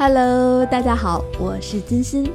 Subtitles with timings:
[0.00, 2.30] Hello，大家好，我是金鑫。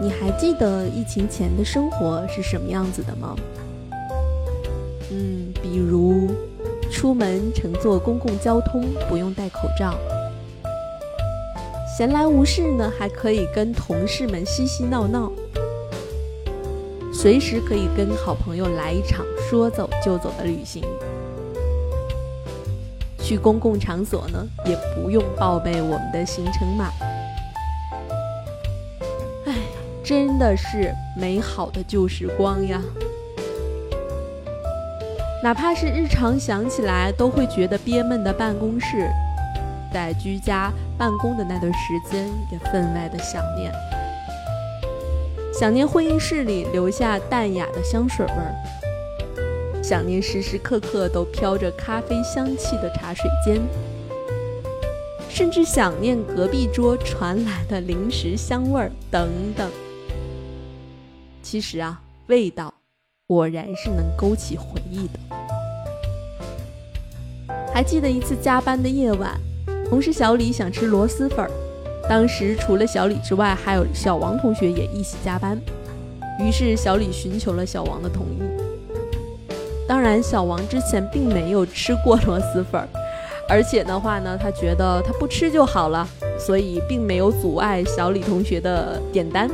[0.00, 3.36] 你还记得疫情前的生活是什么样子的吗？
[5.10, 6.30] 嗯，比如
[6.90, 9.94] 出门乘坐公共交通不用戴口罩，
[11.94, 15.30] 闲来无事呢，还可以跟同事们嬉嬉闹闹，
[17.12, 20.82] 随时可以跟好朋友来一场说走就走的旅行。
[23.26, 26.92] 去公共场所呢，也不用报备我们的行程码。
[29.46, 29.52] 哎，
[30.04, 32.80] 真的是美好的旧时光呀！
[35.42, 39.10] 哪怕是日常想起来都会觉得憋闷的办公室，
[39.92, 43.72] 在居家办公的那段时间，也分外的想念。
[45.52, 48.54] 想念会议室里留下淡雅的香水味儿。
[49.88, 53.62] 想念时时刻刻都飘着咖啡香气的茶水间，
[55.28, 59.70] 甚至想念隔壁桌传来的零食香味儿等等。
[61.40, 62.74] 其实啊，味道
[63.28, 65.20] 果然是能勾起回忆的。
[67.72, 69.40] 还记得一次加班的夜晚，
[69.88, 71.50] 同事小李想吃螺蛳粉儿，
[72.08, 75.56] 当时除了小李之外，还有小王同学也一起加班，
[76.40, 78.42] 于是小李寻求了小王的同意。
[79.88, 82.88] 当然，小王之前并没有吃过螺蛳粉儿，
[83.48, 86.06] 而且的话呢，他觉得他不吃就好了，
[86.38, 89.48] 所以并没有阻碍小李同学的点单。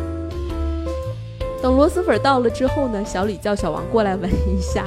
[1.60, 4.84] 等螺蛳粉到了之后呢，小李叫小王过来闻一下，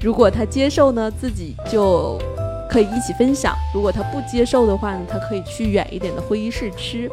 [0.00, 2.18] 如果他接受呢，自己就
[2.70, 7.10] 可以一起分享；如果他不接受的话呢，他可以去远一点的会议室吃。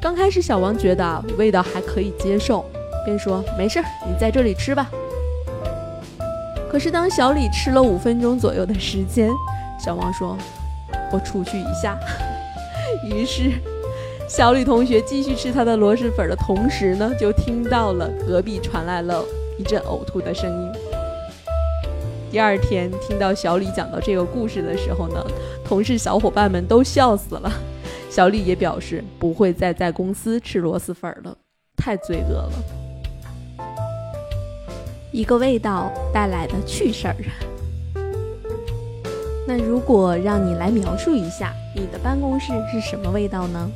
[0.00, 2.64] 刚开始，小王觉得味道还可以接受，
[3.04, 4.90] 便说：“没事儿，你在这里吃吧。”
[6.74, 9.30] 可是，当小李吃了五分钟左右的时间，
[9.78, 10.36] 小王说
[11.12, 11.96] ：“我出去一下。
[13.06, 13.52] ”于是，
[14.28, 19.24] 小李同学继续吃他的螺蛳粉的同时呢，就听到了隔壁传来了
[19.56, 20.72] 一阵呕吐的声音。
[22.32, 25.24] 第二天听到小李讲到这个故事的时候呢，
[25.64, 27.52] 同事小伙伴们都笑死了。
[28.10, 31.36] 小李也表示不会再在公司吃螺蛳粉了，
[31.76, 32.83] 太罪恶了。
[35.14, 37.14] 一个味道带来的趣事儿。
[39.46, 43.70] 那如果让你来描述一下你的办公室是什么味道呢？